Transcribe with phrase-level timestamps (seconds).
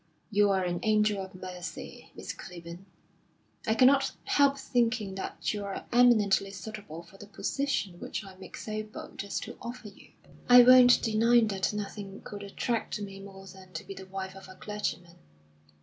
[0.31, 2.87] You are an angel of mercy, Miss Clibborn.
[3.67, 8.57] I cannot help thinking that you are eminently suitable for the position which I make
[8.57, 10.09] so bold as to offer you."
[10.49, 14.49] "I won't deny that nothing could attract me more than to be the wife of
[14.49, 15.17] a clergyman.